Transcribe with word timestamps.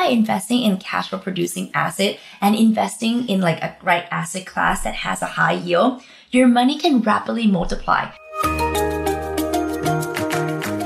by 0.00 0.06
investing 0.06 0.62
in 0.62 0.78
cash 0.78 1.10
flow 1.10 1.18
producing 1.18 1.70
asset 1.74 2.18
and 2.40 2.56
investing 2.56 3.28
in 3.28 3.38
like 3.38 3.62
a 3.62 3.76
right 3.82 4.06
asset 4.10 4.46
class 4.46 4.82
that 4.82 4.94
has 4.94 5.20
a 5.20 5.26
high 5.26 5.52
yield, 5.52 6.02
your 6.30 6.48
money 6.48 6.78
can 6.78 7.02
rapidly 7.02 7.46
multiply. 7.46 8.10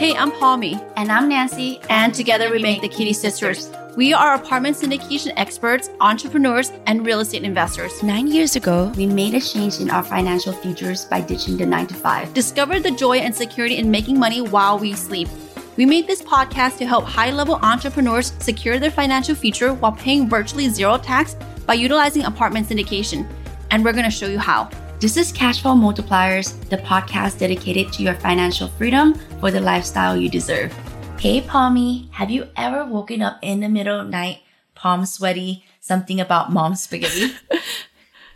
Hey, 0.01 0.17
I'm 0.17 0.33
Palmy. 0.33 0.81
And 0.97 1.13
I'm 1.13 1.29
Nancy. 1.29 1.81
And 1.89 2.13
together 2.13 2.51
we 2.51 2.61
make 2.61 2.81
the 2.81 2.89
Kitti 2.89 3.15
Sisters. 3.15 3.71
We 3.97 4.13
are 4.13 4.35
apartment 4.35 4.77
syndication 4.77 5.33
experts, 5.37 5.91
entrepreneurs, 6.01 6.73
and 6.87 7.07
real 7.07 7.21
estate 7.21 7.45
investors. 7.45 8.03
Nine 8.03 8.27
years 8.27 8.57
ago, 8.57 8.93
we 8.97 9.07
made 9.07 9.35
a 9.35 9.41
change 9.41 9.79
in 9.79 9.91
our 9.91 10.03
financial 10.03 10.53
futures 10.53 11.05
by 11.05 11.21
ditching 11.21 11.57
the 11.57 11.67
nine 11.67 11.87
to 11.87 11.95
five. 11.95 12.35
Discovered 12.35 12.83
the 12.83 12.91
joy 12.91 13.19
and 13.19 13.33
security 13.33 13.77
in 13.77 13.93
making 13.93 14.19
money 14.19 14.41
while 14.41 14.77
we 14.77 14.93
sleep 14.95 15.29
we 15.77 15.85
made 15.85 16.07
this 16.07 16.23
podcast 16.23 16.79
to 16.79 16.87
help 16.87 17.05
high 17.05 17.31
level 17.31 17.57
entrepreneurs 17.57 18.33
secure 18.39 18.79
their 18.79 18.91
financial 18.91 19.35
future 19.35 19.75
while 19.75 19.93
paying 19.93 20.29
virtually 20.29 20.69
zero 20.69 20.97
tax 20.99 21.37
by 21.67 21.75
utilizing 21.75 22.25
apartment 22.25 22.69
syndication. 22.69 23.27
And 23.71 23.85
we're 23.85 23.93
going 23.93 24.05
to 24.05 24.11
show 24.11 24.29
you 24.29 24.39
how. 24.39 24.71
This 25.01 25.17
is 25.17 25.33
Cashflow 25.33 25.77
Multipliers, 25.77 26.57
the 26.69 26.77
podcast 26.79 27.39
dedicated 27.41 27.93
to 27.95 28.03
your 28.05 28.15
financial 28.15 28.69
freedom 28.69 29.15
for 29.41 29.51
the 29.51 29.61
lifestyle 29.61 30.17
you 30.17 30.29
deserve. 30.29 30.73
Hey, 31.19 31.41
Palmy, 31.41 32.09
have 32.13 32.31
you 32.31 32.47
ever 32.57 32.85
woken 32.85 33.21
up 33.21 33.39
in 33.43 33.61
the 33.61 33.69
middle 33.69 33.99
of 33.99 34.09
night, 34.09 34.43
palm 34.75 35.05
sweaty, 35.05 35.65
something 35.81 36.21
about 36.21 36.53
mom 36.53 36.77
spaghetti? 36.77 37.35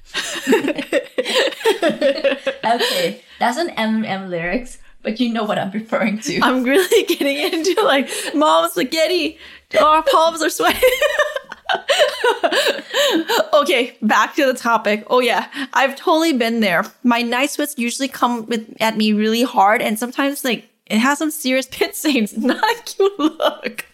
okay, 2.65 3.23
that's 3.39 3.59
Eminem 3.59 4.29
lyrics 4.29 4.79
but 5.09 5.19
you 5.19 5.33
know 5.33 5.43
what 5.43 5.59
I'm 5.59 5.71
referring 5.71 6.19
to. 6.19 6.39
I'm 6.43 6.63
really 6.65 7.05
getting 7.09 7.39
into 7.39 7.83
like 7.83 8.11
mom 8.35 8.69
spaghetti. 8.69 9.39
Our 9.81 10.03
palms 10.03 10.43
are 10.43 10.51
sweating. 10.51 10.83
okay, 13.55 13.97
back 14.03 14.35
to 14.35 14.45
the 14.45 14.53
topic. 14.53 15.05
Oh 15.07 15.21
yeah, 15.21 15.49
I've 15.73 15.97
totally 15.97 16.35
been 16.35 16.61
there. 16.61 16.85
My 17.05 17.23
night 17.23 17.49
sweats 17.49 17.79
usually 17.79 18.09
come 18.09 18.45
with 18.45 18.77
at 18.81 18.99
me 18.99 19.15
really 19.15 19.45
hard, 19.45 19.81
and 19.81 19.99
sometimes 19.99 20.45
like 20.45 20.69
it 20.85 20.99
has 20.99 21.17
some 21.17 21.31
serious 21.31 21.67
pit 21.71 21.97
stains. 21.97 22.37
Not 22.37 22.63
a 22.63 22.83
cute 22.83 23.19
look. 23.19 23.87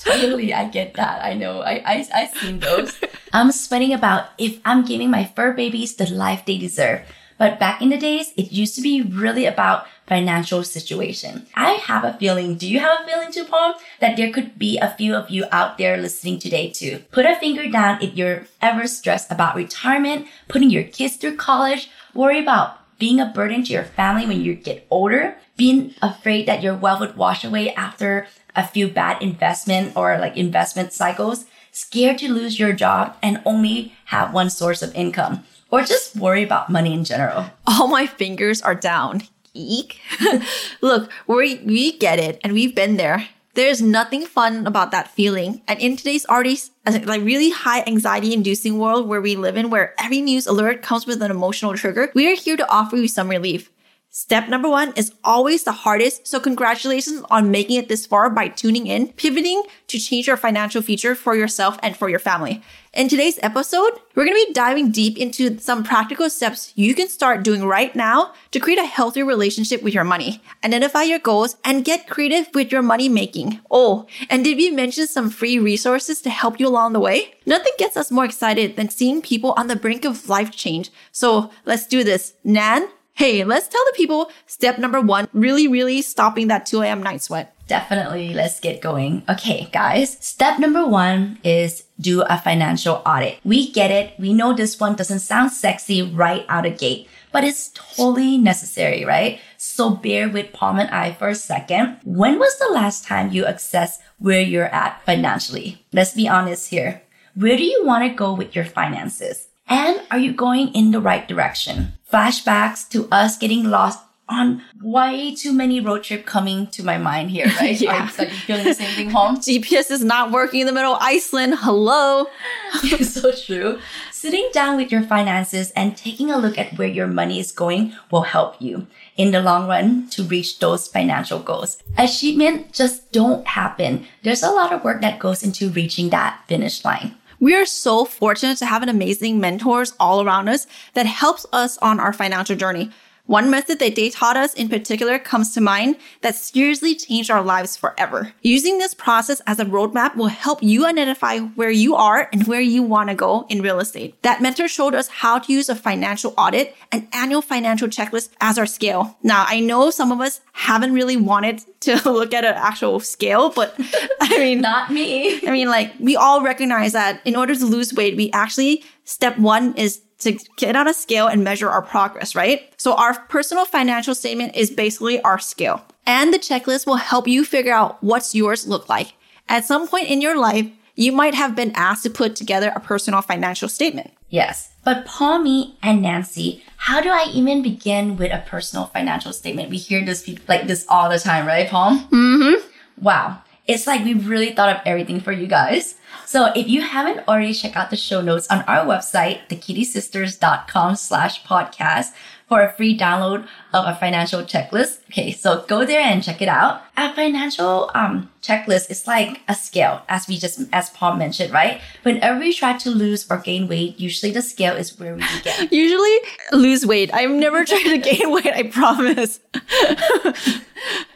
totally, 0.00 0.54
I 0.54 0.64
get 0.68 0.94
that. 0.94 1.22
I 1.22 1.34
know. 1.34 1.60
I 1.60 1.82
I 1.84 2.08
I 2.14 2.26
seen 2.40 2.60
those. 2.60 2.98
I'm 3.34 3.52
sweating 3.52 3.92
about 3.92 4.30
if 4.38 4.60
I'm 4.64 4.82
giving 4.82 5.10
my 5.10 5.26
fur 5.26 5.52
babies 5.52 5.96
the 5.96 6.08
life 6.10 6.46
they 6.46 6.56
deserve. 6.56 7.02
But 7.38 7.58
back 7.58 7.82
in 7.82 7.88
the 7.88 7.98
days, 7.98 8.32
it 8.36 8.52
used 8.52 8.74
to 8.76 8.82
be 8.82 9.02
really 9.02 9.46
about 9.46 9.86
financial 10.06 10.62
situation. 10.62 11.46
I 11.54 11.72
have 11.72 12.04
a 12.04 12.12
feeling, 12.14 12.56
do 12.56 12.68
you 12.68 12.78
have 12.78 13.00
a 13.00 13.06
feeling 13.06 13.32
too, 13.32 13.44
Palm, 13.44 13.74
that 14.00 14.16
there 14.16 14.32
could 14.32 14.58
be 14.58 14.78
a 14.78 14.90
few 14.90 15.14
of 15.14 15.30
you 15.30 15.44
out 15.50 15.78
there 15.78 15.96
listening 15.96 16.38
today 16.38 16.70
too? 16.70 17.02
Put 17.10 17.26
a 17.26 17.36
finger 17.36 17.70
down 17.70 18.02
if 18.02 18.14
you're 18.14 18.46
ever 18.60 18.86
stressed 18.86 19.32
about 19.32 19.56
retirement, 19.56 20.26
putting 20.48 20.70
your 20.70 20.84
kids 20.84 21.16
through 21.16 21.36
college, 21.36 21.90
worry 22.12 22.38
about 22.38 22.80
being 22.98 23.18
a 23.18 23.26
burden 23.26 23.64
to 23.64 23.72
your 23.72 23.84
family 23.84 24.26
when 24.26 24.40
you 24.40 24.54
get 24.54 24.86
older, 24.90 25.36
being 25.56 25.94
afraid 26.00 26.46
that 26.46 26.62
your 26.62 26.74
wealth 26.74 27.00
would 27.00 27.16
wash 27.16 27.44
away 27.44 27.74
after 27.74 28.26
a 28.54 28.66
few 28.66 28.88
bad 28.88 29.20
investment 29.20 29.96
or 29.96 30.18
like 30.18 30.36
investment 30.36 30.92
cycles, 30.92 31.46
scared 31.72 32.18
to 32.18 32.32
lose 32.32 32.58
your 32.58 32.72
job 32.72 33.16
and 33.20 33.42
only 33.44 33.92
have 34.06 34.32
one 34.32 34.48
source 34.48 34.80
of 34.80 34.94
income 34.94 35.44
or 35.74 35.84
just 35.84 36.16
worry 36.16 36.42
about 36.42 36.70
money 36.70 36.94
in 36.94 37.04
general. 37.04 37.46
All 37.66 37.88
my 37.88 38.06
fingers 38.06 38.62
are 38.62 38.74
down. 38.74 39.22
Eek. 39.54 40.00
Look, 40.80 41.10
we 41.26 41.56
we 41.64 41.98
get 41.98 42.18
it 42.18 42.40
and 42.42 42.52
we've 42.52 42.74
been 42.74 42.96
there. 42.96 43.28
There's 43.54 43.80
nothing 43.80 44.26
fun 44.26 44.66
about 44.66 44.90
that 44.90 45.08
feeling. 45.14 45.62
And 45.68 45.78
in 45.78 45.96
today's 45.96 46.26
already 46.26 46.58
like 46.86 47.22
really 47.22 47.50
high 47.50 47.82
anxiety 47.86 48.34
inducing 48.34 48.78
world 48.78 49.06
where 49.06 49.20
we 49.20 49.36
live 49.36 49.56
in, 49.56 49.70
where 49.70 49.94
every 49.98 50.20
news 50.20 50.46
alert 50.48 50.82
comes 50.82 51.06
with 51.06 51.22
an 51.22 51.30
emotional 51.30 51.74
trigger, 51.74 52.10
we 52.14 52.30
are 52.30 52.34
here 52.34 52.56
to 52.56 52.68
offer 52.68 52.96
you 52.96 53.06
some 53.06 53.28
relief. 53.30 53.70
Step 54.16 54.48
number 54.48 54.68
one 54.68 54.92
is 54.94 55.12
always 55.24 55.64
the 55.64 55.72
hardest. 55.72 56.28
So 56.28 56.38
congratulations 56.38 57.24
on 57.32 57.50
making 57.50 57.78
it 57.78 57.88
this 57.88 58.06
far 58.06 58.30
by 58.30 58.46
tuning 58.46 58.86
in, 58.86 59.08
pivoting 59.08 59.64
to 59.88 59.98
change 59.98 60.28
your 60.28 60.36
financial 60.36 60.82
future 60.82 61.16
for 61.16 61.34
yourself 61.34 61.80
and 61.82 61.96
for 61.96 62.08
your 62.08 62.20
family. 62.20 62.62
In 62.92 63.08
today's 63.08 63.40
episode, 63.42 63.90
we're 64.14 64.24
going 64.24 64.40
to 64.40 64.46
be 64.46 64.52
diving 64.52 64.92
deep 64.92 65.18
into 65.18 65.58
some 65.58 65.82
practical 65.82 66.30
steps 66.30 66.72
you 66.76 66.94
can 66.94 67.08
start 67.08 67.42
doing 67.42 67.64
right 67.64 67.92
now 67.96 68.32
to 68.52 68.60
create 68.60 68.78
a 68.78 68.86
healthier 68.86 69.24
relationship 69.24 69.82
with 69.82 69.94
your 69.94 70.04
money, 70.04 70.40
identify 70.64 71.02
your 71.02 71.18
goals, 71.18 71.56
and 71.64 71.84
get 71.84 72.08
creative 72.08 72.46
with 72.54 72.70
your 72.70 72.82
money 72.82 73.08
making. 73.08 73.58
Oh, 73.68 74.06
and 74.30 74.44
did 74.44 74.56
we 74.56 74.70
mention 74.70 75.08
some 75.08 75.28
free 75.28 75.58
resources 75.58 76.22
to 76.22 76.30
help 76.30 76.60
you 76.60 76.68
along 76.68 76.92
the 76.92 77.00
way? 77.00 77.34
Nothing 77.46 77.72
gets 77.78 77.96
us 77.96 78.12
more 78.12 78.24
excited 78.24 78.76
than 78.76 78.90
seeing 78.90 79.22
people 79.22 79.54
on 79.56 79.66
the 79.66 79.74
brink 79.74 80.04
of 80.04 80.28
life 80.28 80.52
change. 80.52 80.92
So 81.10 81.50
let's 81.64 81.84
do 81.84 82.04
this. 82.04 82.34
Nan, 82.44 82.86
Hey, 83.16 83.44
let's 83.44 83.68
tell 83.68 83.84
the 83.86 83.96
people 83.96 84.28
step 84.46 84.76
number 84.76 85.00
one, 85.00 85.28
really, 85.32 85.68
really 85.68 86.02
stopping 86.02 86.48
that 86.48 86.66
2 86.66 86.82
a.m. 86.82 87.00
night 87.00 87.22
sweat. 87.22 87.54
Definitely. 87.68 88.34
Let's 88.34 88.58
get 88.58 88.80
going. 88.80 89.22
Okay, 89.28 89.68
guys. 89.72 90.18
Step 90.18 90.58
number 90.58 90.84
one 90.84 91.38
is 91.44 91.84
do 92.00 92.22
a 92.22 92.36
financial 92.36 93.02
audit. 93.06 93.38
We 93.44 93.70
get 93.70 93.92
it. 93.92 94.18
We 94.18 94.34
know 94.34 94.52
this 94.52 94.80
one 94.80 94.96
doesn't 94.96 95.20
sound 95.20 95.52
sexy 95.52 96.02
right 96.02 96.44
out 96.48 96.66
of 96.66 96.76
gate, 96.76 97.08
but 97.30 97.44
it's 97.44 97.70
totally 97.72 98.36
necessary, 98.36 99.04
right? 99.04 99.40
So 99.58 99.90
bear 99.90 100.28
with 100.28 100.52
Palm 100.52 100.80
and 100.80 100.90
I 100.90 101.12
for 101.12 101.28
a 101.28 101.36
second. 101.36 102.00
When 102.02 102.40
was 102.40 102.58
the 102.58 102.74
last 102.74 103.04
time 103.04 103.30
you 103.30 103.46
assessed 103.46 104.02
where 104.18 104.42
you're 104.42 104.74
at 104.74 105.00
financially? 105.06 105.86
Let's 105.92 106.14
be 106.14 106.28
honest 106.28 106.70
here. 106.70 107.02
Where 107.36 107.56
do 107.56 107.64
you 107.64 107.86
want 107.86 108.04
to 108.04 108.14
go 108.14 108.34
with 108.34 108.56
your 108.56 108.64
finances? 108.64 109.46
And 109.68 110.02
are 110.10 110.18
you 110.18 110.32
going 110.32 110.68
in 110.74 110.90
the 110.90 111.00
right 111.00 111.26
direction? 111.26 111.94
Flashbacks 112.12 112.88
to 112.90 113.08
us 113.10 113.38
getting 113.38 113.64
lost 113.64 114.00
on 114.28 114.62
way 114.82 115.34
too 115.34 115.52
many 115.52 115.80
road 115.80 116.02
trip 116.02 116.24
coming 116.24 116.66
to 116.68 116.82
my 116.82 116.96
mind 116.96 117.30
here, 117.30 117.46
right? 117.60 117.78
yeah. 117.80 118.08
Are, 118.18 118.24
you 118.24 118.30
feeling 118.30 118.64
the 118.64 118.74
same 118.74 118.94
thing 118.94 119.10
home? 119.10 119.36
GPS 119.38 119.90
is 119.90 120.02
not 120.02 120.30
working 120.30 120.60
in 120.60 120.66
the 120.66 120.72
middle 120.72 120.94
of 120.94 121.02
Iceland. 121.02 121.54
Hello. 121.58 122.26
it's 122.84 123.14
so 123.14 123.32
true. 123.32 123.78
Sitting 124.10 124.48
down 124.52 124.76
with 124.76 124.90
your 124.90 125.02
finances 125.02 125.70
and 125.72 125.96
taking 125.96 126.30
a 126.30 126.38
look 126.38 126.56
at 126.58 126.78
where 126.78 126.88
your 126.88 127.06
money 127.06 127.38
is 127.38 127.52
going 127.52 127.94
will 128.10 128.22
help 128.22 128.60
you 128.60 128.86
in 129.16 129.30
the 129.30 129.42
long 129.42 129.68
run 129.68 130.08
to 130.10 130.22
reach 130.24 130.58
those 130.58 130.88
financial 130.88 131.38
goals. 131.38 131.82
Achievement 131.98 132.72
just 132.72 133.12
don't 133.12 133.46
happen. 133.46 134.06
There's 134.22 134.42
a 134.42 134.50
lot 134.50 134.72
of 134.72 134.82
work 134.82 135.02
that 135.02 135.18
goes 135.18 135.42
into 135.42 135.68
reaching 135.68 136.10
that 136.10 136.40
finish 136.48 136.84
line. 136.84 137.14
We 137.44 137.54
are 137.54 137.66
so 137.66 138.06
fortunate 138.06 138.56
to 138.60 138.64
have 138.64 138.82
an 138.82 138.88
amazing 138.88 139.38
mentors 139.38 139.92
all 140.00 140.24
around 140.24 140.48
us 140.48 140.66
that 140.94 141.04
helps 141.04 141.44
us 141.52 141.76
on 141.76 142.00
our 142.00 142.14
financial 142.14 142.56
journey. 142.56 142.88
One 143.26 143.50
method 143.50 143.78
that 143.78 143.96
they 143.96 144.10
taught 144.10 144.36
us 144.36 144.52
in 144.52 144.68
particular 144.68 145.18
comes 145.18 145.54
to 145.54 145.60
mind 145.62 145.96
that 146.20 146.34
seriously 146.34 146.94
changed 146.94 147.30
our 147.30 147.42
lives 147.42 147.74
forever. 147.74 148.34
Using 148.42 148.76
this 148.76 148.92
process 148.92 149.40
as 149.46 149.58
a 149.58 149.64
roadmap 149.64 150.14
will 150.14 150.26
help 150.26 150.62
you 150.62 150.84
identify 150.84 151.38
where 151.38 151.70
you 151.70 151.94
are 151.94 152.28
and 152.34 152.46
where 152.46 152.60
you 152.60 152.82
want 152.82 153.08
to 153.08 153.14
go 153.14 153.46
in 153.48 153.62
real 153.62 153.80
estate. 153.80 154.20
That 154.22 154.42
mentor 154.42 154.68
showed 154.68 154.94
us 154.94 155.08
how 155.08 155.38
to 155.38 155.52
use 155.52 155.70
a 155.70 155.74
financial 155.74 156.34
audit 156.36 156.76
and 156.92 157.08
annual 157.14 157.40
financial 157.40 157.88
checklist 157.88 158.28
as 158.42 158.58
our 158.58 158.66
scale. 158.66 159.16
Now, 159.22 159.46
I 159.48 159.58
know 159.58 159.90
some 159.90 160.12
of 160.12 160.20
us 160.20 160.42
haven't 160.52 160.92
really 160.92 161.16
wanted 161.16 161.62
to 161.80 161.94
look 162.10 162.34
at 162.34 162.44
an 162.44 162.54
actual 162.54 163.00
scale, 163.00 163.48
but 163.48 163.74
I 164.20 164.36
mean, 164.36 164.60
not 164.60 164.90
me. 164.90 165.40
I 165.48 165.50
mean, 165.50 165.68
like 165.68 165.94
we 165.98 166.14
all 166.14 166.42
recognize 166.42 166.92
that 166.92 167.22
in 167.24 167.36
order 167.36 167.54
to 167.54 167.64
lose 167.64 167.94
weight, 167.94 168.18
we 168.18 168.30
actually 168.32 168.84
step 169.04 169.38
one 169.38 169.74
is 169.76 170.02
to 170.24 170.38
get 170.56 170.76
on 170.76 170.88
a 170.88 170.94
scale 170.94 171.26
and 171.26 171.44
measure 171.44 171.70
our 171.70 171.82
progress, 171.82 172.34
right? 172.34 172.72
So 172.76 172.94
our 172.94 173.18
personal 173.28 173.64
financial 173.64 174.14
statement 174.14 174.56
is 174.56 174.70
basically 174.70 175.20
our 175.22 175.38
scale. 175.38 175.84
And 176.06 176.34
the 176.34 176.38
checklist 176.38 176.86
will 176.86 176.96
help 176.96 177.26
you 177.26 177.44
figure 177.44 177.72
out 177.72 178.02
what's 178.02 178.34
yours 178.34 178.66
look 178.66 178.88
like. 178.88 179.14
At 179.48 179.64
some 179.64 179.88
point 179.88 180.08
in 180.08 180.20
your 180.20 180.38
life, 180.38 180.66
you 180.96 181.12
might 181.12 181.34
have 181.34 181.56
been 181.56 181.72
asked 181.74 182.02
to 182.04 182.10
put 182.10 182.36
together 182.36 182.72
a 182.74 182.80
personal 182.80 183.20
financial 183.20 183.68
statement. 183.68 184.12
Yes. 184.28 184.72
But 184.84 185.06
Palmy 185.06 185.76
and 185.82 186.02
Nancy, 186.02 186.62
how 186.76 187.00
do 187.00 187.08
I 187.08 187.30
even 187.32 187.62
begin 187.62 188.16
with 188.16 188.32
a 188.32 188.44
personal 188.46 188.86
financial 188.86 189.32
statement? 189.32 189.70
We 189.70 189.76
hear 189.76 190.04
this 190.04 190.28
like 190.48 190.66
this 190.66 190.84
all 190.88 191.08
the 191.08 191.18
time, 191.18 191.46
right, 191.46 191.68
Palm? 191.68 192.00
Mm-hmm. 192.08 192.68
Wow. 193.02 193.42
It's 193.66 193.86
like 193.86 194.04
we 194.04 194.14
really 194.14 194.52
thought 194.52 194.76
of 194.76 194.82
everything 194.84 195.20
for 195.20 195.32
you 195.32 195.46
guys. 195.46 195.94
So 196.26 196.52
if 196.54 196.68
you 196.68 196.82
haven't 196.82 197.26
already 197.26 197.54
checked 197.54 197.76
out 197.76 197.90
the 197.90 197.96
show 197.96 198.20
notes 198.20 198.46
on 198.48 198.62
our 198.62 198.84
website, 198.84 199.48
thekittisisters.com 199.48 200.96
slash 200.96 201.44
podcast 201.44 202.12
for 202.48 202.60
a 202.60 202.72
free 202.72 202.96
download 202.96 203.46
of 203.72 203.86
a 203.86 203.94
financial 203.94 204.42
checklist. 204.42 204.98
Okay, 205.10 205.32
so 205.32 205.64
go 205.66 205.84
there 205.84 206.00
and 206.00 206.22
check 206.22 206.42
it 206.42 206.48
out. 206.48 206.82
A 206.96 207.12
financial 207.14 207.90
um, 207.94 208.30
checklist 208.42 208.90
is 208.90 209.06
like 209.06 209.40
a 209.48 209.54
scale, 209.54 210.02
as 210.08 210.28
we 210.28 210.38
just, 210.38 210.60
as 210.72 210.90
Palm 210.90 211.18
mentioned, 211.18 211.52
right? 211.52 211.80
Whenever 212.02 212.38
we 212.38 212.52
try 212.52 212.76
to 212.76 212.90
lose 212.90 213.30
or 213.30 213.38
gain 213.38 213.66
weight, 213.66 213.98
usually 213.98 214.30
the 214.30 214.42
scale 214.42 214.76
is 214.76 214.98
where 214.98 215.14
we 215.14 215.22
begin. 215.36 215.68
Usually 215.70 216.16
lose 216.52 216.84
weight. 216.86 217.12
I've 217.14 217.30
never 217.30 217.64
tried 217.64 217.82
to 217.84 217.98
gain 217.98 218.30
weight, 218.30 218.46
I 218.46 218.64
promise. 218.64 219.40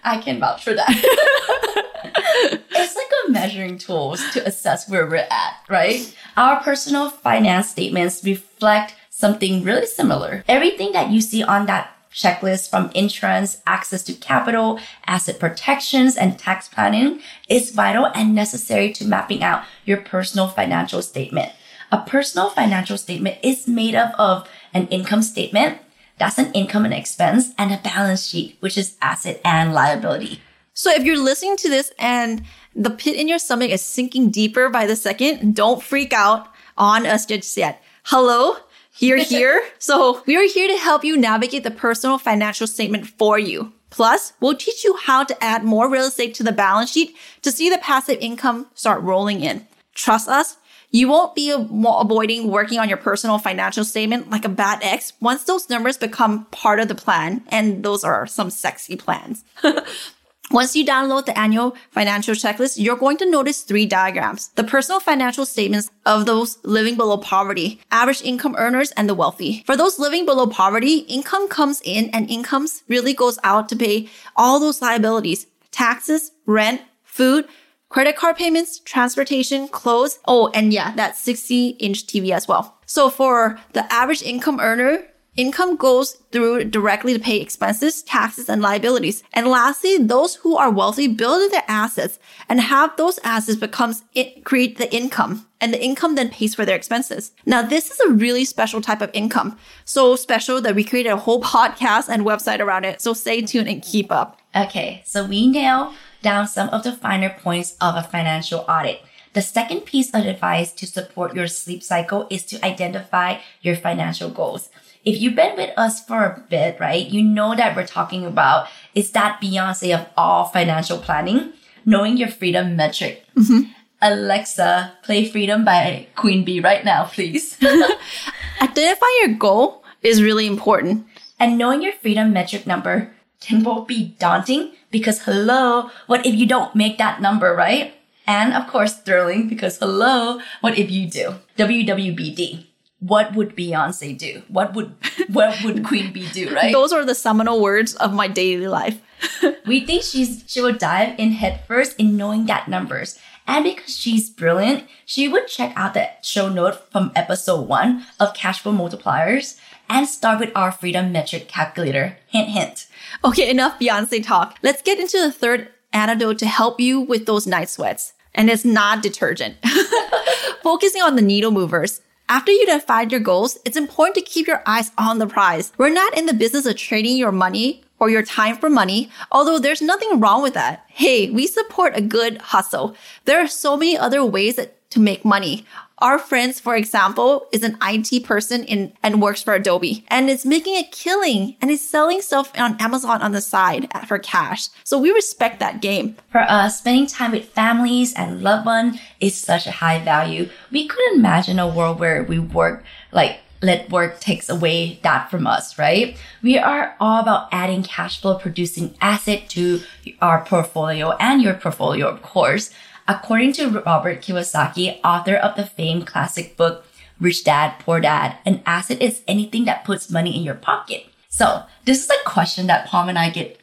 I 0.04 0.18
can 0.18 0.40
vouch 0.40 0.64
for 0.64 0.74
that. 0.74 0.88
it's 2.70 2.96
like 2.96 3.06
a 3.26 3.30
measuring 3.30 3.78
tool 3.78 4.16
to 4.32 4.46
assess 4.46 4.88
where 4.88 5.06
we're 5.06 5.16
at, 5.16 5.54
right? 5.68 6.16
Our 6.36 6.62
personal 6.62 7.10
finance 7.10 7.68
statements 7.68 8.24
reflect 8.24 8.94
something 9.18 9.64
really 9.64 9.84
similar. 9.84 10.44
Everything 10.46 10.92
that 10.92 11.10
you 11.10 11.20
see 11.20 11.42
on 11.42 11.66
that 11.66 11.92
checklist 12.12 12.70
from 12.70 12.88
insurance, 12.94 13.60
access 13.66 14.04
to 14.04 14.12
capital, 14.12 14.78
asset 15.08 15.40
protections, 15.40 16.16
and 16.16 16.38
tax 16.38 16.68
planning 16.68 17.20
is 17.48 17.72
vital 17.72 18.06
and 18.14 18.32
necessary 18.32 18.92
to 18.92 19.04
mapping 19.04 19.42
out 19.42 19.64
your 19.84 19.96
personal 20.00 20.46
financial 20.46 21.02
statement. 21.02 21.50
A 21.90 22.00
personal 22.02 22.48
financial 22.50 22.96
statement 22.96 23.38
is 23.42 23.66
made 23.66 23.96
up 23.96 24.14
of 24.20 24.48
an 24.72 24.86
income 24.86 25.22
statement, 25.22 25.78
that's 26.16 26.38
an 26.38 26.52
income 26.52 26.84
and 26.84 26.94
expense, 26.94 27.50
and 27.58 27.72
a 27.72 27.78
balance 27.82 28.24
sheet, 28.24 28.56
which 28.60 28.78
is 28.78 28.96
asset 29.02 29.40
and 29.44 29.74
liability. 29.74 30.40
So 30.74 30.92
if 30.92 31.02
you're 31.02 31.18
listening 31.18 31.56
to 31.56 31.68
this 31.68 31.90
and 31.98 32.44
the 32.72 32.90
pit 32.90 33.16
in 33.16 33.26
your 33.26 33.40
stomach 33.40 33.72
is 33.72 33.84
sinking 33.84 34.30
deeper 34.30 34.68
by 34.68 34.86
the 34.86 34.94
second, 34.94 35.56
don't 35.56 35.82
freak 35.82 36.12
out 36.12 36.46
on 36.76 37.04
us 37.04 37.26
just 37.26 37.56
yet. 37.56 37.82
Hello, 38.04 38.56
you're 38.98 39.18
here. 39.24 39.62
so 39.78 40.22
we 40.26 40.36
are 40.36 40.48
here 40.48 40.68
to 40.68 40.76
help 40.76 41.04
you 41.04 41.16
navigate 41.16 41.64
the 41.64 41.70
personal 41.70 42.18
financial 42.18 42.66
statement 42.66 43.06
for 43.06 43.38
you. 43.38 43.72
Plus, 43.90 44.34
we'll 44.40 44.54
teach 44.54 44.84
you 44.84 44.96
how 44.96 45.24
to 45.24 45.44
add 45.44 45.64
more 45.64 45.88
real 45.88 46.04
estate 46.04 46.34
to 46.34 46.42
the 46.42 46.52
balance 46.52 46.92
sheet 46.92 47.16
to 47.42 47.50
see 47.50 47.70
the 47.70 47.78
passive 47.78 48.18
income 48.20 48.66
start 48.74 49.02
rolling 49.02 49.40
in. 49.40 49.66
Trust 49.94 50.28
us, 50.28 50.58
you 50.90 51.08
won't 51.08 51.34
be 51.34 51.50
avoiding 51.50 52.50
working 52.50 52.78
on 52.78 52.88
your 52.88 52.98
personal 52.98 53.38
financial 53.38 53.84
statement 53.84 54.30
like 54.30 54.44
a 54.44 54.48
bad 54.48 54.78
ex 54.82 55.12
once 55.20 55.44
those 55.44 55.68
numbers 55.68 55.98
become 55.98 56.46
part 56.46 56.80
of 56.80 56.88
the 56.88 56.94
plan. 56.94 57.42
And 57.48 57.84
those 57.84 58.04
are 58.04 58.26
some 58.26 58.50
sexy 58.50 58.96
plans. 58.96 59.44
Once 60.50 60.74
you 60.74 60.84
download 60.84 61.26
the 61.26 61.38
annual 61.38 61.76
financial 61.90 62.34
checklist, 62.34 62.76
you're 62.78 62.96
going 62.96 63.18
to 63.18 63.30
notice 63.30 63.60
three 63.60 63.84
diagrams. 63.84 64.48
The 64.54 64.64
personal 64.64 64.98
financial 64.98 65.44
statements 65.44 65.90
of 66.06 66.24
those 66.24 66.58
living 66.64 66.96
below 66.96 67.18
poverty, 67.18 67.80
average 67.90 68.22
income 68.22 68.56
earners, 68.56 68.90
and 68.92 69.08
the 69.08 69.14
wealthy. 69.14 69.62
For 69.66 69.76
those 69.76 69.98
living 69.98 70.24
below 70.24 70.46
poverty, 70.46 70.98
income 71.00 71.48
comes 71.48 71.82
in 71.84 72.08
and 72.14 72.30
incomes 72.30 72.82
really 72.88 73.12
goes 73.12 73.38
out 73.44 73.68
to 73.68 73.76
pay 73.76 74.08
all 74.36 74.58
those 74.58 74.80
liabilities. 74.80 75.46
Taxes, 75.70 76.32
rent, 76.46 76.80
food, 77.04 77.46
credit 77.90 78.16
card 78.16 78.36
payments, 78.36 78.78
transportation, 78.78 79.68
clothes. 79.68 80.18
Oh, 80.26 80.50
and 80.54 80.72
yeah, 80.72 80.94
that 80.94 81.16
60 81.16 81.68
inch 81.70 82.06
TV 82.06 82.30
as 82.30 82.48
well. 82.48 82.78
So 82.86 83.10
for 83.10 83.60
the 83.74 83.90
average 83.92 84.22
income 84.22 84.60
earner, 84.60 85.04
Income 85.38 85.76
goes 85.76 86.14
through 86.32 86.64
directly 86.64 87.12
to 87.14 87.20
pay 87.20 87.40
expenses, 87.40 88.02
taxes, 88.02 88.48
and 88.48 88.60
liabilities. 88.60 89.22
And 89.32 89.46
lastly, 89.46 89.96
those 89.96 90.34
who 90.34 90.56
are 90.56 90.68
wealthy 90.68 91.06
build 91.06 91.52
their 91.52 91.62
assets 91.68 92.18
and 92.48 92.60
have 92.60 92.96
those 92.96 93.20
assets 93.22 93.56
becomes 93.56 94.02
it, 94.16 94.44
create 94.44 94.78
the 94.78 94.92
income. 94.92 95.46
And 95.60 95.72
the 95.72 95.80
income 95.80 96.16
then 96.16 96.30
pays 96.30 96.56
for 96.56 96.64
their 96.64 96.74
expenses. 96.74 97.30
Now, 97.46 97.62
this 97.62 97.88
is 97.88 98.00
a 98.00 98.10
really 98.10 98.44
special 98.44 98.80
type 98.80 99.00
of 99.00 99.10
income. 99.12 99.56
So 99.84 100.16
special 100.16 100.60
that 100.60 100.74
we 100.74 100.82
created 100.82 101.10
a 101.10 101.16
whole 101.16 101.40
podcast 101.40 102.08
and 102.08 102.24
website 102.24 102.58
around 102.58 102.84
it. 102.84 103.00
So 103.00 103.12
stay 103.12 103.40
tuned 103.40 103.68
and 103.68 103.80
keep 103.80 104.10
up. 104.10 104.40
Okay, 104.56 105.02
so 105.06 105.24
we 105.24 105.46
nail 105.46 105.94
down 106.20 106.48
some 106.48 106.68
of 106.70 106.82
the 106.82 106.90
finer 106.90 107.30
points 107.30 107.76
of 107.80 107.94
a 107.94 108.02
financial 108.02 108.64
audit. 108.68 109.02
The 109.34 109.42
second 109.42 109.82
piece 109.82 110.12
of 110.14 110.26
advice 110.26 110.72
to 110.72 110.86
support 110.86 111.36
your 111.36 111.46
sleep 111.46 111.84
cycle 111.84 112.26
is 112.28 112.44
to 112.46 112.64
identify 112.64 113.38
your 113.60 113.76
financial 113.76 114.30
goals 114.30 114.68
if 115.04 115.20
you've 115.20 115.36
been 115.36 115.56
with 115.56 115.70
us 115.76 116.04
for 116.04 116.24
a 116.24 116.44
bit, 116.48 116.78
right, 116.80 117.06
you 117.06 117.22
know 117.22 117.54
that 117.54 117.76
we're 117.76 117.86
talking 117.86 118.24
about 118.24 118.68
is 118.94 119.10
that 119.12 119.40
Beyonce 119.40 119.94
of 119.98 120.06
all 120.16 120.46
financial 120.46 120.98
planning, 120.98 121.52
knowing 121.84 122.16
your 122.16 122.28
freedom 122.28 122.76
metric. 122.76 123.24
Mm-hmm. 123.36 123.70
Alexa, 124.00 124.92
play 125.02 125.24
Freedom 125.24 125.64
by 125.64 126.06
Queen 126.14 126.44
Bee 126.44 126.60
right 126.60 126.84
now, 126.84 127.04
please. 127.04 127.56
Identifying 128.62 129.18
your 129.22 129.34
goal 129.34 129.82
is 130.02 130.22
really 130.22 130.46
important. 130.46 131.06
And 131.40 131.58
knowing 131.58 131.82
your 131.82 131.92
freedom 131.92 132.32
metric 132.32 132.66
number 132.66 133.12
can 133.40 133.62
both 133.62 133.86
be 133.86 134.14
daunting 134.18 134.72
because 134.90 135.22
hello, 135.22 135.90
what 136.06 136.26
if 136.26 136.34
you 136.34 136.46
don't 136.46 136.74
make 136.74 136.98
that 136.98 137.20
number, 137.20 137.54
right? 137.54 137.94
And 138.26 138.52
of 138.52 138.66
course, 138.68 138.94
thrilling 138.94 139.48
because 139.48 139.78
hello, 139.78 140.40
what 140.60 140.78
if 140.78 140.90
you 140.90 141.08
do? 141.08 141.34
WWBD 141.56 142.67
what 143.00 143.34
would 143.34 143.54
Beyonce 143.54 144.16
do? 144.16 144.42
What 144.48 144.74
would 144.74 144.94
what 145.28 145.62
would 145.62 145.84
Queen 145.88 146.12
Bee 146.12 146.28
do, 146.30 146.54
right? 146.54 146.72
Those 146.72 146.92
are 146.92 147.04
the 147.04 147.14
seminal 147.14 147.60
words 147.60 147.94
of 147.96 148.12
my 148.12 148.28
daily 148.28 148.68
life. 148.68 149.00
we 149.66 149.84
think 149.84 150.02
she's 150.02 150.44
she 150.46 150.60
would 150.60 150.78
dive 150.78 151.18
in 151.18 151.32
headfirst 151.32 151.96
in 151.98 152.16
knowing 152.16 152.46
that 152.46 152.68
numbers. 152.68 153.18
And 153.46 153.64
because 153.64 153.96
she's 153.96 154.28
brilliant, 154.28 154.84
she 155.06 155.26
would 155.26 155.48
check 155.48 155.72
out 155.74 155.94
the 155.94 156.10
show 156.22 156.50
note 156.50 156.90
from 156.92 157.12
episode 157.16 157.66
one 157.66 158.04
of 158.20 158.34
Cash 158.34 158.60
Flow 158.60 158.72
Multipliers 158.72 159.58
and 159.88 160.06
start 160.06 160.40
with 160.40 160.50
our 160.54 160.70
freedom 160.70 161.12
metric 161.12 161.48
calculator. 161.48 162.18
Hint 162.26 162.48
hint. 162.50 162.86
Okay, 163.24 163.48
enough 163.48 163.78
Beyonce 163.78 164.22
talk. 164.22 164.58
Let's 164.62 164.82
get 164.82 164.98
into 164.98 165.18
the 165.18 165.32
third 165.32 165.70
antidote 165.94 166.38
to 166.40 166.46
help 166.46 166.78
you 166.78 167.00
with 167.00 167.24
those 167.24 167.46
night 167.46 167.70
sweats. 167.70 168.12
And 168.34 168.50
it's 168.50 168.64
not 168.64 169.02
detergent. 169.02 169.56
Focusing 170.62 171.00
on 171.00 171.16
the 171.16 171.22
needle 171.22 171.50
movers. 171.50 172.02
After 172.30 172.52
you 172.52 172.66
define 172.66 173.08
your 173.08 173.20
goals, 173.20 173.56
it's 173.64 173.76
important 173.76 174.14
to 174.16 174.20
keep 174.20 174.46
your 174.46 174.62
eyes 174.66 174.92
on 174.98 175.18
the 175.18 175.26
prize. 175.26 175.72
We're 175.78 175.88
not 175.88 176.14
in 176.16 176.26
the 176.26 176.34
business 176.34 176.66
of 176.66 176.76
trading 176.76 177.16
your 177.16 177.32
money 177.32 177.82
or 177.98 178.10
your 178.10 178.22
time 178.22 178.58
for 178.58 178.68
money, 178.68 179.08
although 179.32 179.58
there's 179.58 179.80
nothing 179.80 180.20
wrong 180.20 180.42
with 180.42 180.52
that. 180.52 180.84
Hey, 180.88 181.30
we 181.30 181.46
support 181.46 181.96
a 181.96 182.02
good 182.02 182.36
hustle. 182.38 182.94
There 183.24 183.40
are 183.42 183.48
so 183.48 183.78
many 183.78 183.96
other 183.96 184.22
ways 184.22 184.56
that, 184.56 184.76
to 184.90 185.00
make 185.00 185.24
money. 185.24 185.64
Our 185.98 186.18
friends, 186.18 186.60
for 186.60 186.76
example, 186.76 187.46
is 187.50 187.64
an 187.64 187.76
IT 187.82 188.24
person 188.24 188.62
in 188.64 188.92
and 189.02 189.20
works 189.20 189.42
for 189.42 189.54
Adobe 189.54 190.04
and 190.08 190.30
is 190.30 190.46
making 190.46 190.76
a 190.76 190.88
killing 190.92 191.56
and 191.60 191.70
is 191.70 191.86
selling 191.86 192.20
stuff 192.20 192.52
on 192.56 192.76
Amazon 192.80 193.20
on 193.20 193.32
the 193.32 193.40
side 193.40 193.88
for 194.06 194.18
cash. 194.18 194.68
So 194.84 194.96
we 194.98 195.10
respect 195.10 195.58
that 195.58 195.82
game. 195.82 196.16
For 196.30 196.42
us, 196.42 196.78
spending 196.78 197.06
time 197.06 197.32
with 197.32 197.46
families 197.46 198.14
and 198.14 198.42
loved 198.42 198.64
ones 198.64 199.00
is 199.18 199.36
such 199.36 199.66
a 199.66 199.72
high 199.72 200.02
value. 200.02 200.48
We 200.70 200.86
couldn't 200.86 201.18
imagine 201.18 201.58
a 201.58 201.66
world 201.68 201.98
where 201.98 202.22
we 202.22 202.38
work 202.38 202.84
like 203.10 203.40
let 203.60 203.90
work 203.90 204.20
takes 204.20 204.48
away 204.48 205.00
that 205.02 205.30
from 205.30 205.46
us, 205.46 205.78
right? 205.78 206.16
We 206.42 206.58
are 206.58 206.94
all 207.00 207.20
about 207.20 207.48
adding 207.50 207.82
cash 207.82 208.20
flow 208.20 208.38
producing 208.38 208.94
asset 209.00 209.48
to 209.50 209.80
our 210.20 210.44
portfolio 210.44 211.16
and 211.18 211.42
your 211.42 211.54
portfolio, 211.54 212.06
of 212.06 212.22
course. 212.22 212.70
According 213.08 213.54
to 213.54 213.70
Robert 213.70 214.20
Kiyosaki, 214.20 215.00
author 215.02 215.34
of 215.34 215.56
the 215.56 215.64
famed 215.64 216.06
classic 216.06 216.58
book, 216.58 216.84
Rich 217.18 217.44
Dad, 217.44 217.74
Poor 217.80 218.00
Dad, 218.00 218.36
an 218.44 218.62
asset 218.66 219.00
is 219.00 219.22
anything 219.26 219.64
that 219.64 219.84
puts 219.84 220.10
money 220.10 220.36
in 220.36 220.42
your 220.42 220.54
pocket. 220.54 221.06
So 221.30 221.62
this 221.86 222.04
is 222.04 222.10
a 222.10 222.28
question 222.28 222.66
that 222.66 222.86
Palm 222.86 223.08
and 223.08 223.18
I 223.18 223.30
get 223.30 223.58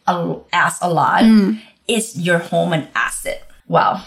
asked 0.51 0.81
a 0.81 0.91
lot. 0.91 1.23
Mm. 1.23 1.61
Is 1.87 2.19
your 2.19 2.39
home 2.39 2.73
an 2.73 2.87
asset? 2.95 3.47
Well, 3.67 4.03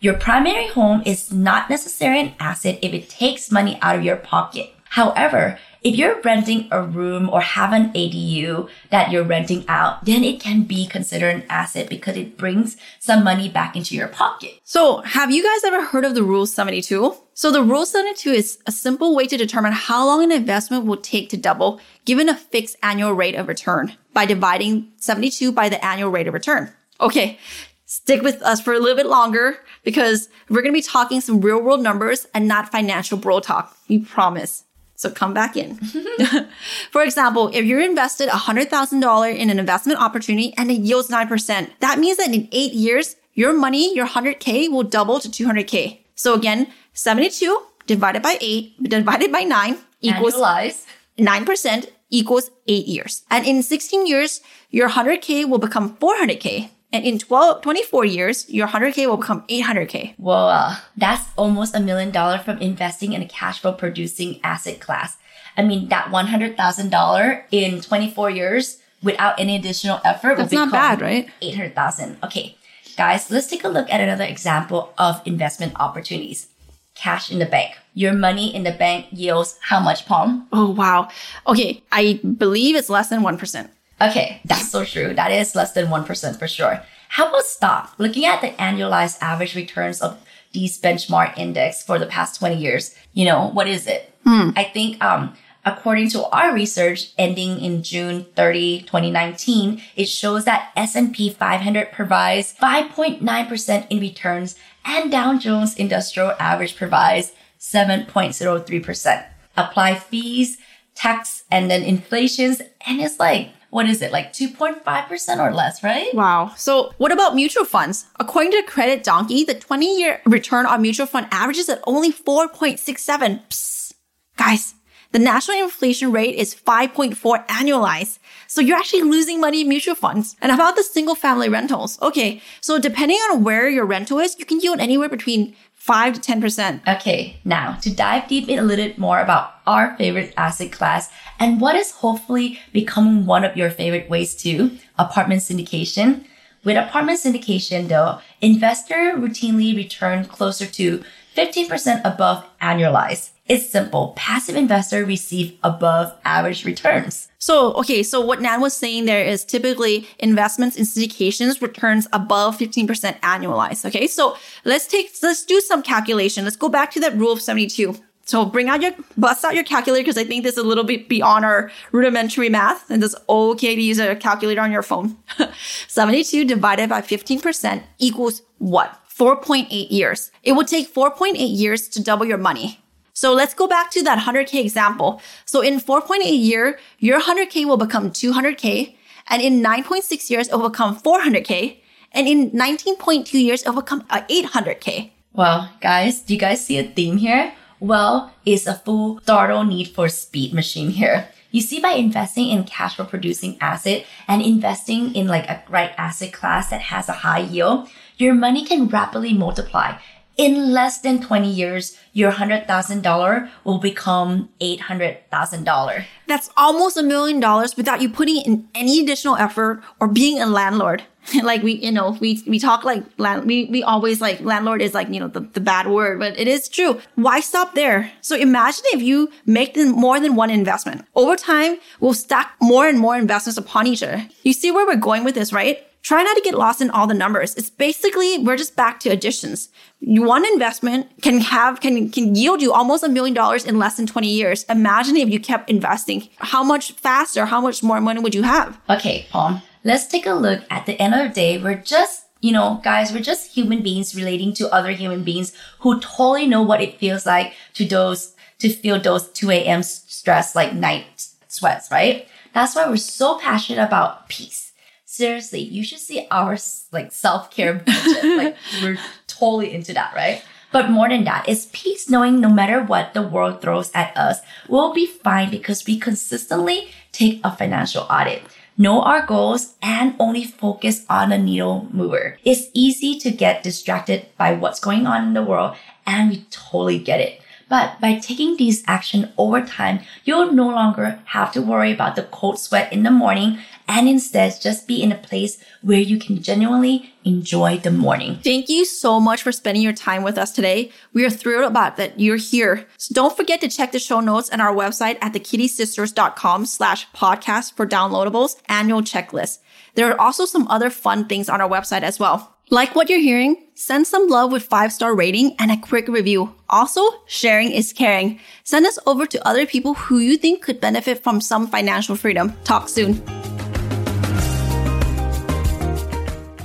your 0.00 0.14
primary 0.14 0.66
home 0.66 1.02
is 1.06 1.32
not 1.32 1.70
necessarily 1.70 2.20
an 2.20 2.34
asset 2.40 2.80
if 2.82 2.92
it 2.92 3.08
takes 3.08 3.52
money 3.52 3.78
out 3.80 3.96
of 3.96 4.04
your 4.04 4.16
pocket. 4.16 4.74
However, 4.88 5.58
if 5.82 5.96
you're 5.96 6.20
renting 6.20 6.68
a 6.70 6.82
room 6.82 7.30
or 7.30 7.40
have 7.40 7.72
an 7.72 7.92
ADU 7.92 8.68
that 8.90 9.10
you're 9.10 9.24
renting 9.24 9.64
out, 9.66 10.04
then 10.04 10.22
it 10.24 10.40
can 10.40 10.64
be 10.64 10.86
considered 10.86 11.34
an 11.34 11.44
asset 11.48 11.88
because 11.88 12.16
it 12.16 12.36
brings 12.36 12.76
some 12.98 13.24
money 13.24 13.48
back 13.48 13.76
into 13.76 13.94
your 13.94 14.08
pocket. 14.08 14.60
So 14.62 14.98
have 14.98 15.30
you 15.30 15.42
guys 15.42 15.64
ever 15.64 15.84
heard 15.84 16.04
of 16.04 16.14
the 16.14 16.22
Rule 16.22 16.46
72? 16.46 17.14
So 17.32 17.50
the 17.50 17.62
Rule 17.62 17.86
72 17.86 18.30
is 18.30 18.58
a 18.66 18.72
simple 18.72 19.16
way 19.16 19.26
to 19.26 19.36
determine 19.36 19.72
how 19.72 20.04
long 20.04 20.22
an 20.22 20.32
investment 20.32 20.84
will 20.84 20.98
take 20.98 21.30
to 21.30 21.36
double 21.36 21.80
given 22.04 22.28
a 22.28 22.36
fixed 22.36 22.76
annual 22.82 23.12
rate 23.12 23.34
of 23.34 23.48
return 23.48 23.96
by 24.12 24.26
dividing 24.26 24.92
72 24.98 25.50
by 25.52 25.68
the 25.68 25.82
annual 25.84 26.10
rate 26.10 26.28
of 26.28 26.34
return. 26.34 26.72
Okay. 27.00 27.38
Stick 27.86 28.22
with 28.22 28.40
us 28.42 28.60
for 28.60 28.72
a 28.72 28.78
little 28.78 28.96
bit 28.96 29.06
longer 29.06 29.58
because 29.82 30.28
we're 30.48 30.62
going 30.62 30.72
to 30.72 30.78
be 30.78 30.82
talking 30.82 31.20
some 31.20 31.40
real 31.40 31.60
world 31.60 31.82
numbers 31.82 32.26
and 32.34 32.46
not 32.46 32.70
financial 32.70 33.18
bro 33.18 33.40
talk. 33.40 33.76
We 33.88 33.98
promise. 33.98 34.64
So 35.00 35.08
come 35.08 35.32
back 35.32 35.56
in. 35.56 35.76
For 36.90 37.02
example, 37.02 37.48
if 37.54 37.64
you're 37.64 37.80
invested 37.80 38.28
$100,000 38.28 39.34
in 39.34 39.48
an 39.48 39.58
investment 39.58 39.98
opportunity 39.98 40.52
and 40.58 40.70
it 40.70 40.80
yields 40.82 41.08
9%, 41.08 41.70
that 41.80 41.98
means 41.98 42.18
that 42.18 42.28
in 42.28 42.50
eight 42.52 42.74
years, 42.74 43.16
your 43.32 43.54
money, 43.54 43.96
your 43.96 44.06
100K 44.06 44.70
will 44.70 44.82
double 44.82 45.18
to 45.18 45.30
200K. 45.30 46.00
So 46.14 46.34
again, 46.34 46.66
72 46.92 47.62
divided 47.86 48.20
by 48.20 48.36
8 48.42 48.82
divided 48.82 49.32
by 49.32 49.40
9 49.40 49.78
equals 50.02 50.34
Annualize. 50.34 50.84
9% 51.18 51.86
equals 52.10 52.50
8 52.68 52.86
years. 52.86 53.22
And 53.30 53.46
in 53.46 53.62
16 53.62 54.06
years, 54.06 54.42
your 54.68 54.90
100K 54.90 55.48
will 55.48 55.56
become 55.56 55.96
400K. 55.96 56.68
And 56.92 57.04
in 57.04 57.18
12, 57.18 57.62
24 57.62 58.04
years, 58.04 58.50
your 58.50 58.66
100K 58.66 59.06
will 59.06 59.16
become 59.16 59.42
800K. 59.48 60.14
Whoa, 60.16 60.48
uh, 60.48 60.76
that's 60.96 61.28
almost 61.36 61.74
a 61.74 61.80
million 61.80 62.10
dollars 62.10 62.42
from 62.42 62.58
investing 62.58 63.12
in 63.12 63.22
a 63.22 63.28
cash 63.28 63.60
flow 63.60 63.72
producing 63.72 64.40
asset 64.42 64.80
class. 64.80 65.16
I 65.56 65.62
mean, 65.62 65.88
that 65.88 66.06
$100,000 66.06 67.42
in 67.50 67.80
24 67.80 68.30
years 68.30 68.78
without 69.02 69.38
any 69.38 69.56
additional 69.56 70.00
effort 70.04 70.36
That's 70.36 70.50
will 70.50 70.60
not 70.60 70.68
become 70.68 70.80
bad, 70.80 71.00
right? 71.00 71.28
800,000. 71.40 72.18
Okay. 72.24 72.56
Guys, 72.96 73.30
let's 73.30 73.46
take 73.46 73.64
a 73.64 73.68
look 73.68 73.88
at 73.90 74.00
another 74.00 74.24
example 74.24 74.92
of 74.98 75.22
investment 75.24 75.72
opportunities. 75.78 76.48
Cash 76.94 77.30
in 77.30 77.38
the 77.38 77.46
bank. 77.46 77.76
Your 77.94 78.12
money 78.12 78.54
in 78.54 78.64
the 78.64 78.72
bank 78.72 79.06
yields 79.10 79.58
how 79.62 79.80
much, 79.80 80.06
Palm? 80.06 80.48
Oh, 80.52 80.70
wow. 80.70 81.08
Okay. 81.46 81.82
I 81.92 82.20
believe 82.36 82.74
it's 82.76 82.90
less 82.90 83.08
than 83.08 83.22
1%. 83.22 83.68
Okay, 84.00 84.40
that's 84.44 84.70
so 84.70 84.84
true. 84.84 85.14
That 85.14 85.30
is 85.30 85.54
less 85.54 85.72
than 85.72 85.86
1% 85.88 86.38
for 86.38 86.48
sure. 86.48 86.82
How 87.08 87.28
about 87.28 87.44
stock? 87.44 87.94
Looking 87.98 88.24
at 88.24 88.40
the 88.40 88.50
annualized 88.50 89.18
average 89.20 89.54
returns 89.54 90.00
of 90.00 90.18
these 90.52 90.80
benchmark 90.80 91.36
index 91.36 91.82
for 91.82 91.98
the 91.98 92.06
past 92.06 92.38
20 92.38 92.56
years, 92.56 92.94
you 93.12 93.24
know, 93.24 93.50
what 93.50 93.68
is 93.68 93.86
it? 93.86 94.12
I 94.56 94.64
think, 94.64 95.02
um, 95.04 95.34
according 95.64 96.08
to 96.10 96.24
our 96.26 96.54
research 96.54 97.12
ending 97.18 97.60
in 97.60 97.82
June 97.82 98.26
30, 98.36 98.82
2019, 98.82 99.82
it 99.96 100.06
shows 100.06 100.44
that 100.44 100.72
S&P 100.76 101.30
500 101.30 101.92
provides 101.92 102.54
5.9% 102.54 103.86
in 103.90 104.00
returns 104.00 104.56
and 104.84 105.10
Dow 105.10 105.36
Jones 105.36 105.74
Industrial 105.76 106.34
Average 106.38 106.76
provides 106.76 107.32
7.03%. 107.58 109.26
Apply 109.56 109.94
fees, 109.96 110.58
tax, 110.94 111.44
and 111.50 111.70
then 111.70 111.82
inflations, 111.82 112.62
and 112.86 113.00
it's 113.00 113.18
like, 113.18 113.50
what 113.70 113.86
is 113.86 114.02
it, 114.02 114.12
like 114.12 114.32
2.5% 114.32 115.38
or 115.38 115.54
less, 115.54 115.82
right? 115.82 116.12
Wow. 116.14 116.52
So 116.56 116.92
what 116.98 117.12
about 117.12 117.34
mutual 117.34 117.64
funds? 117.64 118.06
According 118.18 118.52
to 118.52 118.62
Credit 118.62 119.02
Donkey, 119.02 119.44
the 119.44 119.54
20 119.54 119.98
year 119.98 120.20
return 120.26 120.66
on 120.66 120.82
mutual 120.82 121.06
fund 121.06 121.28
averages 121.30 121.68
at 121.68 121.80
only 121.86 122.12
4.67. 122.12 123.40
Psst. 123.48 123.94
Guys, 124.36 124.74
the 125.12 125.18
national 125.18 125.58
inflation 125.58 126.12
rate 126.12 126.36
is 126.36 126.54
5.4 126.54 127.46
annualized. 127.48 128.18
So 128.46 128.60
you're 128.60 128.76
actually 128.76 129.02
losing 129.02 129.40
money 129.40 129.60
in 129.60 129.68
mutual 129.68 129.94
funds. 129.94 130.36
And 130.40 130.50
about 130.50 130.76
the 130.76 130.82
single 130.82 131.14
family 131.14 131.48
rentals? 131.48 132.00
Okay. 132.00 132.40
So 132.60 132.78
depending 132.78 133.18
on 133.30 133.44
where 133.44 133.68
your 133.68 133.84
rental 133.84 134.18
is, 134.18 134.38
you 134.38 134.44
can 134.44 134.60
yield 134.60 134.80
anywhere 134.80 135.08
between 135.08 135.54
5 135.80 136.20
to 136.20 136.32
10%. 136.32 136.86
Okay, 136.86 137.40
now 137.42 137.72
to 137.80 137.90
dive 137.90 138.28
deep 138.28 138.50
in 138.50 138.58
a 138.58 138.62
little 138.62 138.84
bit 138.84 138.98
more 138.98 139.18
about 139.18 139.54
our 139.66 139.96
favorite 139.96 140.34
asset 140.36 140.70
class 140.70 141.10
and 141.38 141.58
what 141.58 141.74
is 141.74 141.90
hopefully 141.90 142.60
becoming 142.70 143.24
one 143.24 143.44
of 143.44 143.56
your 143.56 143.70
favorite 143.70 144.10
ways 144.10 144.34
to 144.42 144.76
apartment 144.98 145.40
syndication. 145.40 146.26
With 146.64 146.76
apartment 146.76 147.20
syndication 147.20 147.88
though, 147.88 148.20
investor 148.42 149.14
routinely 149.16 149.74
return 149.74 150.26
closer 150.26 150.66
to 150.66 151.02
15% 151.34 152.02
above 152.04 152.44
annualized. 152.60 153.30
It's 153.50 153.68
simple. 153.68 154.12
Passive 154.14 154.54
investor 154.54 155.04
receive 155.04 155.58
above 155.64 156.16
average 156.24 156.64
returns. 156.64 157.26
So, 157.40 157.72
okay, 157.72 158.04
so 158.04 158.20
what 158.20 158.40
Nan 158.40 158.60
was 158.60 158.76
saying 158.76 159.06
there 159.06 159.24
is 159.24 159.44
typically 159.44 160.06
investments 160.20 160.76
in 160.76 160.84
syndications 160.84 161.60
returns 161.60 162.06
above 162.12 162.56
15% 162.56 162.86
annualized. 163.22 163.84
Okay, 163.84 164.06
so 164.06 164.36
let's 164.64 164.86
take, 164.86 165.10
let's 165.24 165.44
do 165.44 165.60
some 165.60 165.82
calculation. 165.82 166.44
Let's 166.44 166.54
go 166.54 166.68
back 166.68 166.92
to 166.92 167.00
that 167.00 167.16
rule 167.16 167.32
of 167.32 167.42
72. 167.42 167.96
So 168.24 168.44
bring 168.44 168.68
out 168.68 168.82
your, 168.82 168.92
bust 169.16 169.44
out 169.44 169.56
your 169.56 169.64
calculator 169.64 170.04
because 170.04 170.16
I 170.16 170.22
think 170.22 170.44
this 170.44 170.52
is 170.52 170.62
a 170.62 170.68
little 170.68 170.84
bit 170.84 171.08
beyond 171.08 171.44
our 171.44 171.72
rudimentary 171.90 172.50
math 172.50 172.88
and 172.88 173.02
it's 173.02 173.16
okay 173.28 173.74
to 173.74 173.82
use 173.82 173.98
a 173.98 174.14
calculator 174.14 174.60
on 174.60 174.70
your 174.70 174.84
phone. 174.84 175.16
72 175.88 176.44
divided 176.44 176.88
by 176.88 177.00
15% 177.00 177.82
equals 177.98 178.42
what? 178.58 178.96
4.8 179.12 179.90
years. 179.90 180.30
It 180.44 180.52
would 180.52 180.68
take 180.68 180.94
4.8 180.94 181.34
years 181.36 181.88
to 181.88 182.00
double 182.00 182.26
your 182.26 182.38
money. 182.38 182.78
So 183.20 183.34
let's 183.34 183.52
go 183.52 183.68
back 183.68 183.90
to 183.90 184.02
that 184.04 184.18
100K 184.18 184.64
example. 184.64 185.20
So 185.44 185.60
in 185.60 185.78
4.8 185.78 186.24
year, 186.24 186.78
your 186.98 187.20
100K 187.20 187.66
will 187.66 187.76
become 187.76 188.10
200K. 188.10 188.96
And 189.28 189.42
in 189.42 189.62
9.6 189.62 190.30
years, 190.30 190.48
it 190.48 190.56
will 190.56 190.70
become 190.70 190.96
400K. 190.96 191.76
And 192.12 192.26
in 192.26 192.50
19.2 192.52 193.30
years, 193.34 193.62
it 193.62 193.68
will 193.68 193.82
become 193.82 194.06
uh, 194.08 194.22
800K. 194.22 195.10
Well, 195.34 195.68
guys, 195.82 196.22
do 196.22 196.32
you 196.32 196.40
guys 196.40 196.64
see 196.64 196.78
a 196.78 196.82
theme 196.82 197.18
here? 197.18 197.52
Well, 197.78 198.32
it's 198.46 198.66
a 198.66 198.72
full 198.72 199.18
throttle 199.18 199.64
need 199.64 199.88
for 199.88 200.08
speed 200.08 200.54
machine 200.54 200.88
here. 200.88 201.28
You 201.50 201.60
see, 201.60 201.78
by 201.78 202.00
investing 202.00 202.48
in 202.48 202.64
cash 202.64 202.96
flow 202.96 203.04
producing 203.04 203.58
asset 203.60 204.06
and 204.28 204.40
investing 204.40 205.14
in 205.14 205.26
like 205.26 205.46
a 205.46 205.62
right 205.68 205.92
asset 205.98 206.32
class 206.32 206.70
that 206.70 206.80
has 206.88 207.10
a 207.10 207.20
high 207.20 207.40
yield, 207.40 207.90
your 208.16 208.32
money 208.32 208.64
can 208.64 208.88
rapidly 208.88 209.34
multiply. 209.34 209.98
In 210.40 210.72
less 210.72 210.96
than 210.96 211.20
20 211.20 211.50
years, 211.50 211.98
your 212.14 212.32
$100,000 212.32 213.50
will 213.62 213.76
become 213.76 214.48
$800,000. 214.62 216.04
That's 216.28 216.48
almost 216.56 216.96
a 216.96 217.02
million 217.02 217.40
dollars 217.40 217.76
without 217.76 218.00
you 218.00 218.08
putting 218.08 218.40
in 218.46 218.66
any 218.74 219.00
additional 219.00 219.36
effort 219.36 219.82
or 220.00 220.08
being 220.08 220.40
a 220.40 220.46
landlord. 220.46 221.02
like 221.42 221.62
we, 221.62 221.72
you 221.72 221.92
know, 221.92 222.16
we, 222.22 222.42
we 222.46 222.58
talk 222.58 222.84
like 222.84 223.04
land, 223.18 223.44
we, 223.44 223.66
we 223.66 223.82
always 223.82 224.22
like 224.22 224.40
landlord 224.40 224.80
is 224.80 224.94
like, 224.94 225.10
you 225.10 225.20
know, 225.20 225.28
the, 225.28 225.40
the 225.40 225.60
bad 225.60 225.88
word, 225.88 226.18
but 226.18 226.38
it 226.38 226.48
is 226.48 226.70
true. 226.70 226.98
Why 227.16 227.40
stop 227.40 227.74
there? 227.74 228.10
So 228.22 228.34
imagine 228.34 228.84
if 228.94 229.02
you 229.02 229.30
make 229.44 229.76
more 229.76 230.18
than 230.20 230.36
one 230.36 230.48
investment. 230.48 231.04
Over 231.14 231.36
time, 231.36 231.76
we'll 232.00 232.14
stack 232.14 232.54
more 232.62 232.88
and 232.88 232.98
more 232.98 233.14
investments 233.14 233.58
upon 233.58 233.86
each 233.86 234.02
other. 234.02 234.26
You 234.42 234.54
see 234.54 234.70
where 234.70 234.86
we're 234.86 234.96
going 234.96 235.22
with 235.22 235.34
this, 235.34 235.52
right? 235.52 235.86
Try 236.02 236.22
not 236.22 236.34
to 236.36 236.42
get 236.42 236.54
lost 236.54 236.80
in 236.80 236.90
all 236.90 237.06
the 237.06 237.14
numbers. 237.14 237.54
It's 237.56 237.68
basically, 237.70 238.38
we're 238.38 238.56
just 238.56 238.74
back 238.74 239.00
to 239.00 239.10
additions. 239.10 239.68
One 240.00 240.46
investment 240.46 241.08
can 241.22 241.40
have, 241.40 241.80
can, 241.80 242.10
can 242.10 242.34
yield 242.34 242.62
you 242.62 242.72
almost 242.72 243.04
a 243.04 243.08
million 243.08 243.34
dollars 243.34 243.66
in 243.66 243.78
less 243.78 243.96
than 243.96 244.06
20 244.06 244.28
years. 244.28 244.64
Imagine 244.64 245.16
if 245.16 245.28
you 245.28 245.38
kept 245.38 245.68
investing. 245.68 246.28
How 246.38 246.64
much 246.64 246.92
faster, 246.92 247.46
how 247.46 247.60
much 247.60 247.82
more 247.82 248.00
money 248.00 248.20
would 248.20 248.34
you 248.34 248.42
have? 248.42 248.80
Okay, 248.88 249.26
Palm, 249.30 249.60
let's 249.84 250.06
take 250.06 250.26
a 250.26 250.32
look. 250.32 250.62
At 250.70 250.86
the 250.86 251.00
end 251.00 251.14
of 251.14 251.28
the 251.28 251.34
day, 251.34 251.58
we're 251.62 251.74
just, 251.74 252.24
you 252.40 252.52
know, 252.52 252.80
guys, 252.82 253.12
we're 253.12 253.20
just 253.20 253.52
human 253.54 253.82
beings 253.82 254.14
relating 254.14 254.54
to 254.54 254.72
other 254.74 254.92
human 254.92 255.22
beings 255.22 255.52
who 255.80 256.00
totally 256.00 256.46
know 256.46 256.62
what 256.62 256.80
it 256.80 256.98
feels 256.98 257.26
like 257.26 257.52
to 257.74 257.84
those, 257.84 258.34
to 258.60 258.70
feel 258.70 258.98
those 258.98 259.28
2 259.32 259.50
a.m. 259.50 259.82
stress 259.82 260.56
like 260.56 260.72
night 260.72 261.26
sweats, 261.48 261.90
right? 261.90 262.26
That's 262.54 262.74
why 262.74 262.88
we're 262.88 262.96
so 262.96 263.38
passionate 263.38 263.82
about 263.84 264.28
peace. 264.30 264.69
Seriously, 265.10 265.58
you 265.58 265.82
should 265.82 265.98
see 265.98 266.28
our 266.30 266.56
like 266.92 267.10
self-care 267.10 267.74
budget. 267.74 268.24
like 268.38 268.56
we're 268.80 268.96
totally 269.26 269.74
into 269.74 269.92
that, 269.92 270.14
right? 270.14 270.44
But 270.70 270.88
more 270.88 271.08
than 271.08 271.24
that, 271.24 271.48
it's 271.48 271.66
peace 271.72 272.08
knowing 272.08 272.38
no 272.38 272.48
matter 272.48 272.80
what 272.80 273.12
the 273.12 273.26
world 273.26 273.60
throws 273.60 273.90
at 273.92 274.16
us, 274.16 274.38
we'll 274.68 274.94
be 274.94 275.06
fine 275.06 275.50
because 275.50 275.84
we 275.84 275.98
consistently 275.98 276.92
take 277.10 277.40
a 277.42 277.50
financial 277.50 278.06
audit, 278.08 278.44
know 278.78 279.02
our 279.02 279.26
goals, 279.26 279.74
and 279.82 280.14
only 280.20 280.44
focus 280.44 281.04
on 281.10 281.30
the 281.30 281.38
needle 281.38 281.88
mover. 281.90 282.38
It's 282.44 282.70
easy 282.72 283.18
to 283.18 283.32
get 283.32 283.64
distracted 283.64 284.26
by 284.38 284.52
what's 284.52 284.78
going 284.78 285.08
on 285.08 285.26
in 285.26 285.34
the 285.34 285.42
world, 285.42 285.74
and 286.06 286.30
we 286.30 286.46
totally 286.52 287.00
get 287.00 287.18
it. 287.18 287.40
But 287.68 288.00
by 288.00 288.18
taking 288.18 288.56
these 288.56 288.82
action 288.86 289.32
over 289.38 289.60
time, 289.62 290.00
you'll 290.24 290.52
no 290.52 290.68
longer 290.68 291.20
have 291.26 291.52
to 291.52 291.62
worry 291.62 291.92
about 291.92 292.16
the 292.16 292.24
cold 292.24 292.58
sweat 292.58 292.92
in 292.92 293.04
the 293.04 293.12
morning 293.12 293.58
and 293.90 294.08
instead 294.08 294.56
just 294.60 294.86
be 294.86 295.02
in 295.02 295.10
a 295.10 295.16
place 295.16 295.58
where 295.82 295.98
you 295.98 296.16
can 296.18 296.40
genuinely 296.40 297.12
enjoy 297.24 297.76
the 297.76 297.90
morning. 297.90 298.38
Thank 298.42 298.68
you 298.68 298.84
so 298.84 299.18
much 299.18 299.42
for 299.42 299.50
spending 299.50 299.82
your 299.82 299.92
time 299.92 300.22
with 300.22 300.38
us 300.38 300.52
today. 300.52 300.92
We 301.12 301.24
are 301.26 301.30
thrilled 301.30 301.68
about 301.68 301.96
that 301.96 302.20
you're 302.20 302.36
here. 302.36 302.86
So 302.98 303.12
don't 303.12 303.36
forget 303.36 303.60
to 303.62 303.68
check 303.68 303.90
the 303.90 303.98
show 303.98 304.20
notes 304.20 304.48
and 304.48 304.62
our 304.62 304.72
website 304.72 305.18
at 305.20 305.32
thekittisisters.com 305.32 306.66
slash 306.66 307.08
podcast 307.10 307.74
for 307.74 307.86
downloadables 307.86 308.56
annual 308.68 309.02
checklist. 309.02 309.58
There 309.96 310.08
are 310.10 310.20
also 310.20 310.46
some 310.46 310.68
other 310.68 310.88
fun 310.88 311.26
things 311.26 311.48
on 311.48 311.60
our 311.60 311.68
website 311.68 312.02
as 312.02 312.20
well. 312.20 312.56
Like 312.72 312.94
what 312.94 313.10
you're 313.10 313.18
hearing? 313.18 313.66
Send 313.74 314.06
some 314.06 314.28
love 314.28 314.52
with 314.52 314.62
five 314.62 314.92
star 314.92 315.16
rating 315.16 315.56
and 315.58 315.72
a 315.72 315.76
quick 315.76 316.06
review. 316.06 316.54
Also, 316.68 317.02
sharing 317.26 317.72
is 317.72 317.92
caring. 317.92 318.38
Send 318.62 318.86
us 318.86 319.00
over 319.04 319.26
to 319.26 319.48
other 319.48 319.66
people 319.66 319.94
who 319.94 320.18
you 320.18 320.36
think 320.36 320.62
could 320.62 320.80
benefit 320.80 321.24
from 321.24 321.40
some 321.40 321.66
financial 321.66 322.14
freedom. 322.14 322.54
Talk 322.62 322.88
soon. 322.88 323.20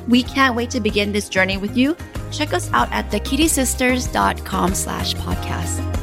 We 0.08 0.24
can't 0.24 0.56
wait 0.56 0.70
to 0.72 0.80
begin 0.80 1.12
this 1.12 1.30
journey 1.30 1.58
with 1.58 1.76
you. 1.76 1.96
Check 2.32 2.54
us 2.54 2.72
out 2.74 2.92
at 2.92 3.10
thekittisisters.com 3.12 4.74
slash 4.76 5.14
podcast. 5.16 5.95